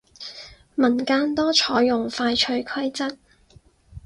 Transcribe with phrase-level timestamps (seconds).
[0.73, 3.15] 民間多採用快脆規則